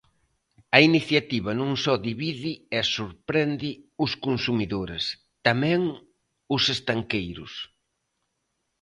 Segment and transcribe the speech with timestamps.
[0.77, 3.69] A iniciativa non só divide e sorprende
[4.03, 5.03] os consumidores,
[5.47, 5.81] tamén
[6.55, 7.53] os estanqueiros.